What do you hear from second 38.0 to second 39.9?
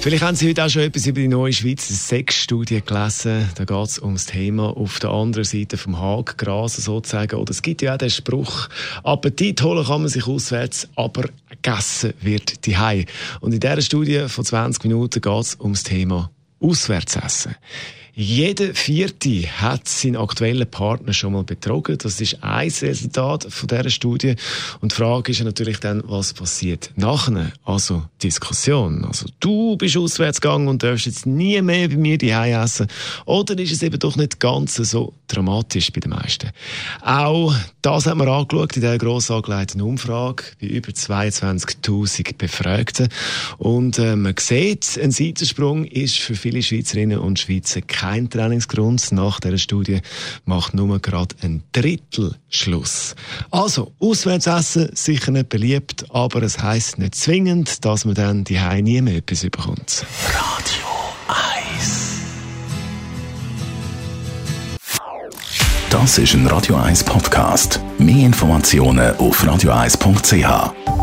haben wir angeschaut in dieser gross angelegten